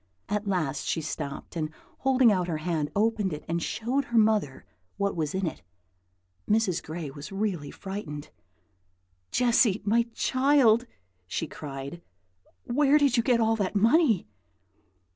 [0.29, 1.69] At last she stopped, and
[1.99, 4.65] holding out her hand, opened it and showed her mother
[4.97, 5.61] what was in it.
[6.49, 6.81] Mrs.
[6.81, 8.31] Gray was really frightened.
[9.29, 10.87] "Jessy, my child!"
[11.27, 12.01] she cried,
[12.63, 14.25] "where did you get all that money?"